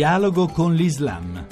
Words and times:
Dialogo 0.00 0.48
con 0.48 0.72
l'Islam. 0.72 1.46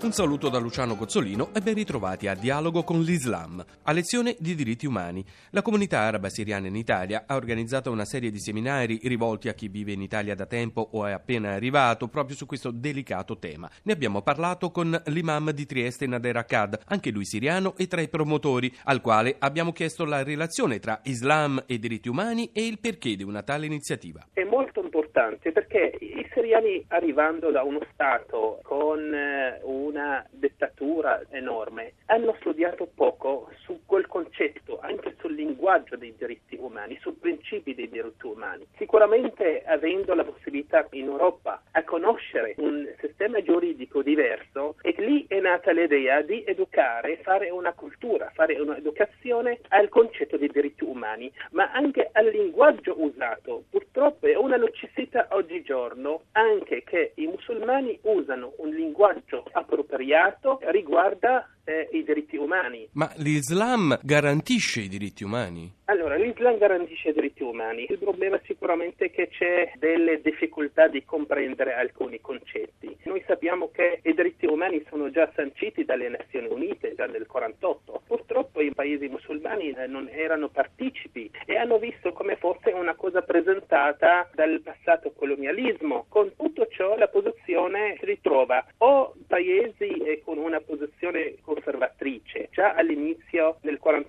Un 0.00 0.12
saluto 0.12 0.48
da 0.48 0.58
Luciano 0.58 0.94
Cozzolino 0.94 1.50
e 1.52 1.60
ben 1.60 1.74
ritrovati 1.74 2.26
a 2.26 2.34
Dialogo 2.34 2.84
con 2.84 3.02
l'Islam, 3.02 3.62
a 3.82 3.92
lezione 3.92 4.34
di 4.38 4.54
diritti 4.54 4.86
umani. 4.86 5.22
La 5.50 5.60
comunità 5.60 5.98
araba 5.98 6.30
siriana 6.30 6.68
in 6.68 6.76
Italia 6.76 7.24
ha 7.26 7.34
organizzato 7.34 7.90
una 7.90 8.06
serie 8.06 8.30
di 8.30 8.38
seminari 8.38 8.98
rivolti 9.02 9.50
a 9.50 9.52
chi 9.52 9.68
vive 9.68 9.92
in 9.92 10.00
Italia 10.00 10.34
da 10.34 10.46
tempo 10.46 10.88
o 10.92 11.04
è 11.04 11.12
appena 11.12 11.52
arrivato 11.52 12.08
proprio 12.08 12.34
su 12.34 12.46
questo 12.46 12.70
delicato 12.70 13.36
tema. 13.36 13.68
Ne 13.82 13.92
abbiamo 13.92 14.22
parlato 14.22 14.70
con 14.70 14.98
l'imam 15.06 15.50
di 15.50 15.66
Trieste 15.66 16.06
Nader 16.06 16.38
Akkad, 16.38 16.80
anche 16.86 17.10
lui 17.10 17.26
siriano 17.26 17.76
e 17.76 17.88
tra 17.88 18.00
i 18.00 18.08
promotori, 18.08 18.74
al 18.84 19.02
quale 19.02 19.36
abbiamo 19.38 19.72
chiesto 19.72 20.06
la 20.06 20.22
relazione 20.22 20.78
tra 20.78 20.98
Islam 21.02 21.62
e 21.66 21.78
diritti 21.78 22.08
umani 22.08 22.48
e 22.54 22.64
il 22.64 22.78
perché 22.78 23.16
di 23.16 23.22
una 23.22 23.42
tale 23.42 23.66
iniziativa. 23.66 24.26
È 24.32 24.44
molto 24.44 24.80
importante 24.80 25.05
perché 25.52 25.96
i 25.98 26.28
siriani 26.32 26.84
arrivando 26.88 27.50
da 27.50 27.62
uno 27.62 27.80
Stato 27.92 28.60
con 28.62 29.14
eh, 29.14 29.60
un 29.62 29.86
una 29.96 30.26
dettatura 30.30 31.22
enorme, 31.30 31.94
hanno 32.06 32.34
studiato 32.40 32.86
poco 32.94 33.50
su 33.64 33.80
quel 33.86 34.06
concetto, 34.06 34.78
anche 34.80 35.14
sul 35.18 35.34
linguaggio 35.34 35.96
dei 35.96 36.14
diritti 36.16 36.56
umani, 36.60 36.98
sui 37.00 37.14
principi 37.14 37.74
dei 37.74 37.88
diritti 37.88 38.26
umani. 38.26 38.66
Sicuramente 38.76 39.62
avendo 39.64 40.14
la 40.14 40.24
possibilità 40.24 40.86
in 40.90 41.06
Europa 41.06 41.62
a 41.70 41.82
conoscere 41.84 42.54
un 42.58 42.86
sistema 43.00 43.40
giuridico 43.42 44.02
diverso, 44.02 44.76
e 44.82 44.94
lì 44.98 45.24
è 45.28 45.40
nata 45.40 45.72
l'idea 45.72 46.20
di 46.22 46.44
educare, 46.46 47.18
fare 47.22 47.48
una 47.50 47.72
cultura, 47.72 48.30
fare 48.34 48.60
un'educazione 48.60 49.60
al 49.68 49.88
concetto 49.88 50.36
dei 50.36 50.48
diritti 50.48 50.84
umani, 50.84 51.32
ma 51.52 51.70
anche 51.72 52.10
al 52.12 52.26
linguaggio 52.26 52.94
usato. 53.00 53.64
Purtroppo 53.70 53.85
è 54.20 54.36
una 54.36 54.56
necessità 54.56 55.28
oggigiorno 55.30 56.24
anche 56.32 56.82
che 56.84 57.12
i 57.16 57.26
musulmani 57.26 57.98
usano 58.02 58.52
un 58.58 58.68
linguaggio 58.68 59.44
appropriato 59.52 60.58
riguarda 60.64 61.48
eh, 61.64 61.88
i 61.92 62.04
diritti 62.04 62.36
umani. 62.36 62.88
Ma 62.92 63.10
l'Islam 63.16 63.98
garantisce 64.02 64.80
i 64.80 64.88
diritti 64.88 65.24
umani? 65.24 65.75
Allora, 65.88 66.16
l'Islam 66.16 66.58
garantisce 66.58 67.10
i 67.10 67.12
diritti 67.12 67.44
umani. 67.44 67.86
Il 67.88 67.98
problema 67.98 68.40
sicuramente 68.44 69.04
è 69.04 69.10
che 69.12 69.28
c'è 69.28 69.70
delle 69.76 70.20
difficoltà 70.20 70.88
di 70.88 71.04
comprendere 71.04 71.74
alcuni 71.74 72.20
concetti. 72.20 72.96
Noi 73.04 73.22
sappiamo 73.24 73.70
che 73.70 74.00
i 74.02 74.12
diritti 74.12 74.46
umani 74.46 74.84
sono 74.88 75.10
già 75.10 75.30
sanciti 75.36 75.84
dalle 75.84 76.08
Nazioni 76.08 76.48
Unite, 76.48 76.96
già 76.96 77.06
nel 77.06 77.26
1948. 77.28 78.02
Purtroppo 78.04 78.60
i 78.60 78.74
paesi 78.74 79.06
musulmani 79.06 79.70
eh, 79.70 79.86
non 79.86 80.08
erano 80.10 80.48
partecipi 80.48 81.30
e 81.46 81.56
hanno 81.56 81.78
visto 81.78 82.12
come 82.12 82.34
fosse 82.34 82.72
una 82.72 82.96
cosa 82.96 83.22
presentata 83.22 84.28
dal 84.34 84.60
passato 84.62 85.12
colonialismo. 85.12 86.06
Con 86.08 86.34
tutto 86.34 86.66
ciò 86.66 86.96
la 86.96 87.06
posizione 87.06 87.94
si 88.00 88.06
ritrova 88.06 88.66
o 88.78 89.14
paesi 89.28 89.86
eh, 89.98 90.20
con 90.24 90.38
una 90.38 90.58
posizione 90.58 91.36
conservatrice. 91.42 92.48
Già 92.50 92.74
all'inizio 92.74 93.58
del 93.60 93.78
48 93.78 93.94
non 94.00 94.04
è 94.04 94.05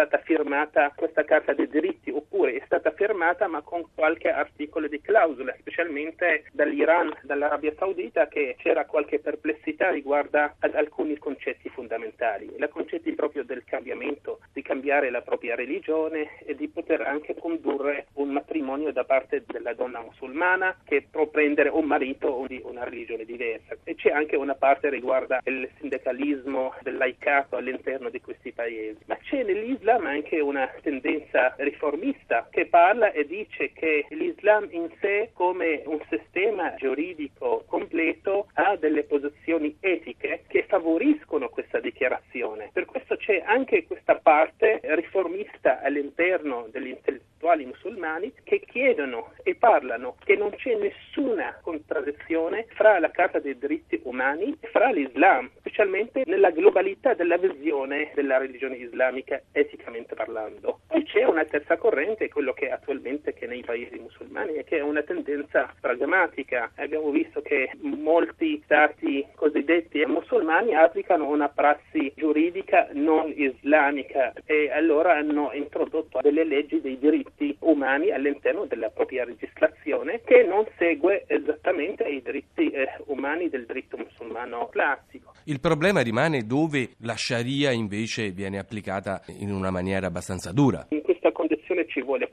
stata 0.00 0.18
firmata 0.24 0.92
questa 0.96 1.24
Carta 1.24 1.52
dei 1.52 1.68
diritti, 1.68 2.10
oppure 2.40 2.56
è 2.56 2.62
stata 2.64 2.90
firmata 2.92 3.46
ma 3.48 3.60
con 3.60 3.84
qualche 3.94 4.30
articolo 4.30 4.88
di 4.88 5.00
clausola, 5.02 5.54
specialmente 5.58 6.44
dall'Iran, 6.52 7.12
dall'Arabia 7.22 7.74
Saudita, 7.76 8.28
che 8.28 8.56
c'era 8.58 8.86
qualche 8.86 9.18
perplessità 9.18 9.90
riguardo 9.90 10.54
ad 10.58 10.74
alcuni 10.74 11.18
concetti 11.18 11.68
fondamentali. 11.68 12.46
I 12.56 12.68
concetti 12.70 13.12
proprio 13.12 13.44
del 13.44 13.64
cambiamento, 13.64 14.38
di 14.52 14.62
cambiare 14.62 15.10
la 15.10 15.20
propria 15.20 15.54
religione 15.54 16.38
e 16.38 16.54
di 16.54 16.68
poter 16.68 17.02
anche 17.02 17.34
condurre 17.34 18.06
un 18.14 18.30
matrimonio 18.30 18.92
da 18.92 19.04
parte 19.04 19.42
della 19.46 19.74
donna 19.74 20.00
musulmana 20.00 20.78
che 20.84 21.06
può 21.10 21.26
prendere 21.26 21.68
un 21.68 21.84
marito 21.84 22.44
di 22.48 22.60
una 22.64 22.84
religione 22.84 23.24
diversa. 23.24 23.76
E 23.84 23.96
c'è 23.96 24.10
anche 24.10 24.36
una 24.36 24.54
parte 24.54 24.88
riguardo 24.88 25.38
il 25.44 25.68
sindacalismo 25.78 26.74
del 26.80 26.96
laicato 26.96 27.56
all'interno 27.56 28.08
di 28.08 28.20
questi 28.20 28.52
paesi. 28.52 28.98
Ma 29.06 29.16
c'è 29.16 29.42
nell'Islam 29.42 30.06
anche 30.06 30.40
una 30.40 30.70
tendenza 30.80 31.54
riformista 31.58 32.29
che 32.50 32.66
parla 32.66 33.10
e 33.12 33.26
dice 33.26 33.72
che 33.72 34.06
l'Islam 34.10 34.68
in 34.70 34.88
sé 35.00 35.30
come 35.32 35.82
un 35.86 36.00
sistema 36.08 36.74
giuridico 36.76 37.64
completo 37.66 38.46
ha 38.54 38.76
delle 38.76 39.02
posizioni 39.02 39.76
etiche 39.80 40.44
che 40.46 40.64
favoriscono 40.68 41.48
questa 41.48 41.80
dichiarazione. 41.80 42.70
Per 42.72 42.84
questo 42.84 43.16
c'è 43.16 43.42
anche 43.44 43.84
questa 43.84 44.14
parte 44.16 44.80
riformista 44.82 45.80
all'interno 45.80 46.68
degli 46.70 46.88
intellettuali 46.88 47.66
musulmani 47.66 48.32
che 48.44 48.60
chiedono 48.60 49.32
e 49.42 49.56
parlano 49.56 50.16
che 50.24 50.36
non 50.36 50.50
c'è 50.54 50.76
nessuna 50.76 51.58
contraddizione 51.62 52.66
fra 52.74 52.98
la 53.00 53.10
Carta 53.10 53.40
dei 53.40 53.58
diritti 53.58 54.00
umani 54.04 54.56
e 54.60 54.68
fra 54.68 54.90
l'Islam, 54.90 55.50
specialmente 55.70 56.24
nella 56.26 56.50
globalità 56.50 57.14
della 57.14 57.36
visione 57.36 58.10
della 58.14 58.38
religione 58.38 58.76
islamica 58.76 59.40
eticamente 59.52 60.14
parlando. 60.16 60.80
Poi 60.88 61.04
c'è 61.04 61.24
una 61.24 61.44
terza 61.44 61.76
corrente, 61.76 62.28
quello 62.28 62.52
che 62.52 62.70
attualmente 62.70 63.32
che 63.32 63.46
nei 63.46 63.62
paesi 63.62 63.96
musulmani 63.98 64.54
è 64.54 64.64
che 64.64 64.78
è 64.78 64.80
una 64.80 65.02
tendenza 65.02 65.72
pragmatica. 65.80 66.72
Abbiamo 66.76 67.10
visto 67.10 67.40
che 67.40 67.70
molti 67.80 68.60
stati 68.64 69.24
cosiddetti 69.36 70.04
musulmani 70.06 70.74
applicano 70.74 71.28
una 71.28 71.48
prassi 71.48 72.12
giuridica 72.16 72.88
non 72.92 73.32
islamica 73.34 74.32
e 74.44 74.70
allora 74.72 75.16
hanno 75.16 75.52
introdotto 75.52 76.18
delle 76.20 76.44
leggi 76.44 76.80
dei 76.80 76.98
diritti 76.98 77.56
umani 77.60 78.10
all'interno 78.10 78.66
della 78.66 78.90
propria 78.90 79.24
legislazione 79.24 80.20
che 80.24 80.44
non 80.44 80.66
segue 80.78 81.24
esattamente 81.26 82.04
i 82.04 82.22
diritti 82.22 82.70
eh, 82.70 82.88
umani 83.06 83.48
del 83.48 83.66
diritto 83.66 83.96
musulmano 83.96 84.68
classico. 84.68 85.32
Il 85.44 85.60
problema 85.60 86.00
rimane 86.00 86.42
dove 86.42 86.90
la 87.00 87.16
Sharia 87.16 87.70
invece 87.70 88.30
viene 88.30 88.58
applicata 88.58 89.22
in 89.38 89.50
una 89.52 89.70
maniera 89.70 90.06
abbastanza 90.06 90.52
dura. 90.52 90.86
In 90.90 91.02
questa 91.02 91.32
condizione 91.32 91.86
ci 91.88 92.02
vuole 92.02 92.28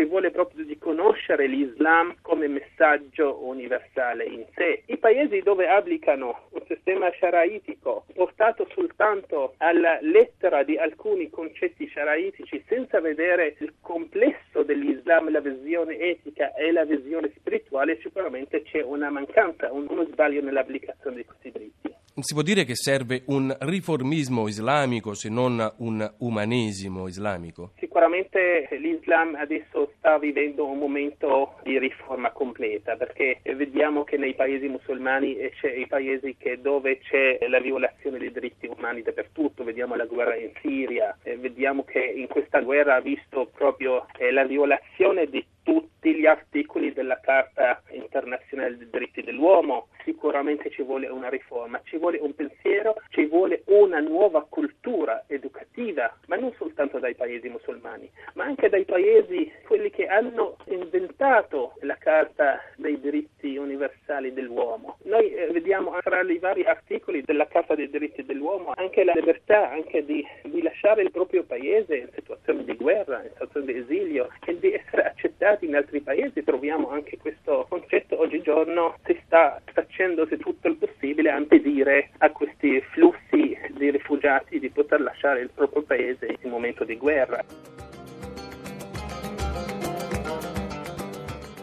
ci 0.00 0.06
vuole 0.06 0.30
proprio 0.30 0.64
di 0.64 0.78
conoscere 0.78 1.46
l'Islam 1.46 2.14
come 2.22 2.48
messaggio 2.48 3.44
universale 3.44 4.24
in 4.24 4.46
sé. 4.54 4.82
I 4.86 4.96
paesi 4.96 5.40
dove 5.40 5.68
applicano 5.68 6.46
un 6.52 6.62
sistema 6.66 7.12
sharaitico 7.18 8.06
portato 8.14 8.66
soltanto 8.72 9.52
alla 9.58 9.98
lettera 10.00 10.62
di 10.62 10.78
alcuni 10.78 11.28
concetti 11.28 11.86
sharaitici 11.92 12.64
senza 12.66 12.98
vedere 13.02 13.56
il 13.58 13.74
complesso 13.82 14.62
dell'Islam, 14.62 15.30
la 15.30 15.40
visione 15.40 15.98
etica 15.98 16.54
e 16.54 16.72
la 16.72 16.86
visione 16.86 17.30
spirituale, 17.36 17.98
sicuramente 18.00 18.62
c'è 18.62 18.82
una 18.82 19.10
mancanza, 19.10 19.70
uno 19.70 20.06
sbaglio 20.06 20.40
nell'applicazione 20.40 21.16
di 21.16 21.24
questi 21.26 21.50
diritti. 21.50 21.99
Si 22.22 22.34
può 22.34 22.42
dire 22.42 22.64
che 22.64 22.74
serve 22.74 23.22
un 23.26 23.54
riformismo 23.60 24.46
islamico 24.48 25.14
se 25.14 25.28
non 25.28 25.72
un 25.78 26.14
umanesimo 26.18 27.08
islamico? 27.08 27.72
Sicuramente 27.78 28.68
l'Islam 28.78 29.34
adesso 29.34 29.92
sta 29.98 30.18
vivendo 30.18 30.66
un 30.66 30.78
momento 30.78 31.54
di 31.62 31.78
riforma 31.78 32.30
completa 32.30 32.96
perché 32.96 33.40
vediamo 33.56 34.04
che 34.04 34.16
nei 34.16 34.34
paesi 34.34 34.68
musulmani 34.68 35.36
c'è 35.60 35.72
i 35.72 35.86
paesi 35.86 36.36
dove 36.60 36.98
c'è 36.98 37.38
la 37.48 37.60
violazione 37.60 38.18
dei 38.18 38.32
diritti 38.32 38.66
umani 38.66 39.02
dappertutto, 39.02 39.64
vediamo 39.64 39.94
la 39.94 40.06
guerra 40.06 40.36
in 40.36 40.50
Siria, 40.60 41.16
vediamo 41.22 41.84
che 41.84 42.00
in 42.00 42.28
questa 42.28 42.60
guerra 42.60 42.96
ha 42.96 43.00
visto 43.00 43.50
proprio 43.54 44.06
eh, 44.18 44.30
la 44.30 44.44
violazione 44.44 45.26
di 45.26 45.44
tutti 45.62 46.14
gli 46.14 46.26
articoli 46.26 46.92
della 46.92 47.20
Carta 47.20 47.82
internazionale 47.90 48.76
dei 48.76 48.88
diritti 48.90 49.22
dell'uomo, 49.22 49.88
sicuramente 50.20 50.68
ci 50.68 50.82
vuole 50.82 51.08
una 51.08 51.30
riforma, 51.30 51.80
ci 51.84 51.96
vuole 51.96 52.18
un 52.18 52.34
pensiero, 52.34 52.94
ci 53.08 53.24
vuole 53.24 53.62
una 53.68 54.00
nuova 54.00 54.44
cultura 54.46 55.24
educativa, 55.26 56.14
ma 56.26 56.36
non 56.36 56.52
soltanto 56.58 56.98
dai 56.98 57.14
paesi 57.14 57.48
musulmani, 57.48 58.10
ma 58.34 58.44
anche 58.44 58.68
dai 58.68 58.84
paesi 58.84 59.50
quelli 59.66 59.88
che 59.88 60.06
hanno 60.08 60.56
inventato 60.66 61.72
la 61.80 61.96
Carta 61.96 62.60
dei 62.76 63.00
diritti 63.00 63.56
universali 63.56 64.34
dell'uomo. 64.34 64.98
Noi 65.04 65.32
eh, 65.32 65.46
vediamo 65.52 65.96
tra 66.02 66.20
i 66.20 66.38
vari 66.38 66.64
articoli 66.64 67.22
della 67.22 67.46
Carta 67.46 67.74
dei 67.74 67.88
diritti 67.88 68.22
dell'uomo 68.22 68.72
anche 68.76 69.04
la 69.04 69.14
libertà 69.14 69.70
anche 69.70 70.04
di, 70.04 70.22
di 70.42 70.60
lasciare 70.60 71.00
il 71.00 71.10
proprio 71.10 71.44
paese 71.44 71.96
in 71.96 72.08
situazioni 72.14 72.64
di 72.64 72.76
guerra, 72.76 73.22
in 73.22 73.30
situazioni 73.30 73.72
di 73.72 73.78
esilio 73.78 74.28
e 74.44 74.58
di 74.58 74.74
essere 74.74 75.04
accettati 75.04 75.64
in 75.64 75.76
altri 75.76 76.00
paesi. 76.00 76.44
Troviamo 76.44 76.90
anche 76.90 77.16
questo 77.16 77.64
concetto 77.70 78.20
oggigiorno 78.20 78.98
sta 79.30 79.62
facendosi 79.72 80.36
tutto 80.38 80.66
il 80.66 80.74
possibile 80.74 81.30
a 81.30 81.38
impedire 81.38 82.10
a 82.18 82.30
questi 82.30 82.82
flussi 82.90 83.56
di 83.76 83.90
rifugiati 83.92 84.58
di 84.58 84.70
poter 84.70 85.00
lasciare 85.00 85.42
il 85.42 85.50
proprio 85.54 85.82
paese 85.82 86.36
in 86.42 86.50
momento 86.50 86.82
di 86.82 86.96
guerra. 86.96 87.44